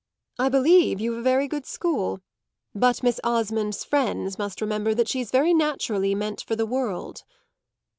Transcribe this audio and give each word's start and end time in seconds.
"I 0.39 0.49
believe 0.49 0.99
you've 0.99 1.19
a 1.19 1.21
very 1.21 1.47
good 1.47 1.67
school, 1.67 2.21
but 2.73 3.03
Miss 3.03 3.19
Osmond's 3.23 3.83
friends 3.85 4.39
must 4.39 4.59
remember 4.59 4.95
that 4.95 5.07
she's 5.07 5.29
very 5.29 5.53
naturally 5.53 6.15
meant 6.15 6.41
for 6.41 6.55
the 6.55 6.65
world." 6.65 7.23